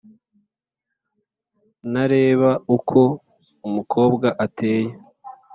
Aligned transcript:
ntareba 1.91 2.49
uko 2.75 3.01
umukobwa 3.67 4.27
ateye 4.45 4.93